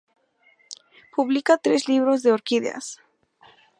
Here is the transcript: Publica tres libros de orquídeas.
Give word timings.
Publica 1.15 1.57
tres 1.59 1.87
libros 1.87 2.23
de 2.23 2.31
orquídeas. 2.33 2.85